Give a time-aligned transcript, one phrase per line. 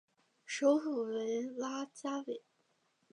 [0.47, 2.41] 首府为拉加韦。